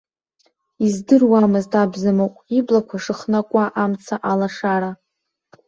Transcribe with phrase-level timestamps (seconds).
[0.85, 4.91] Издыруамызт, абзамыҟә, иблақәа шыхнакуа амца алашара.